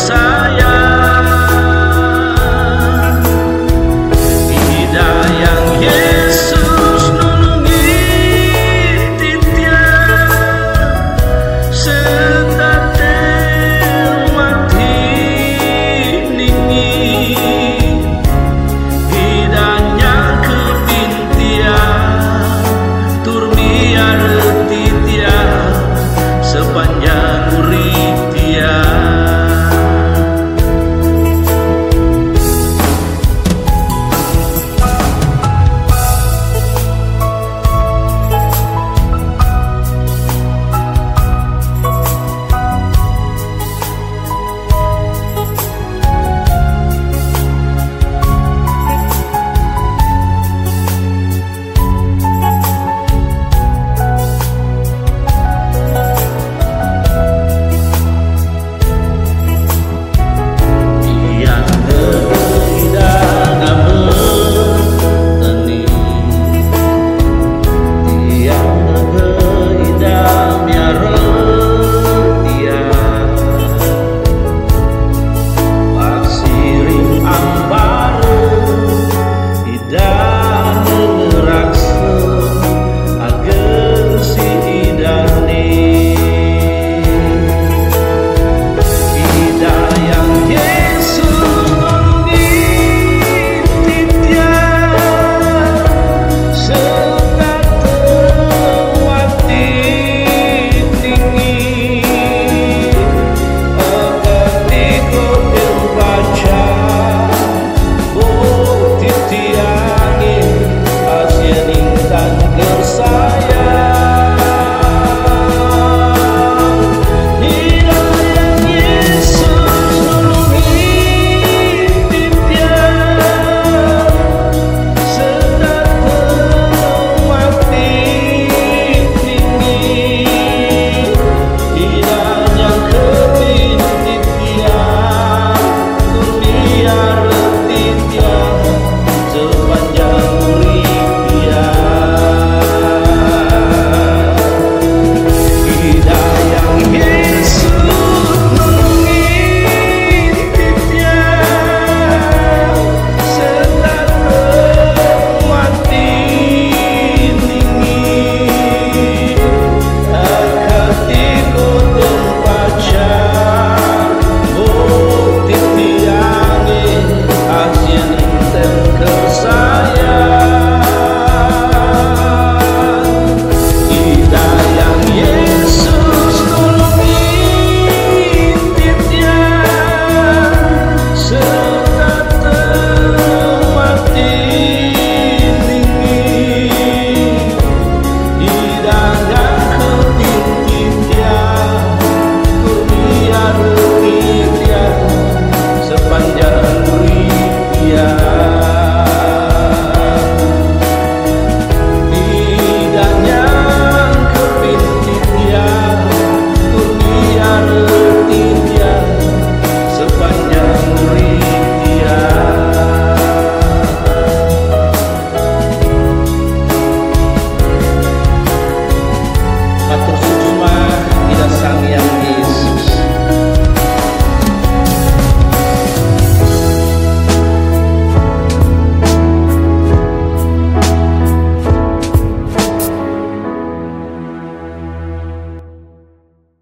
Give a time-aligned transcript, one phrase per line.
[0.00, 0.39] side.